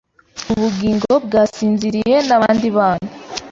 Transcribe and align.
Ubugingo 0.53 1.11
bwasinziriye 1.25 2.15
nabandi 2.27 2.67
bana 2.77 3.09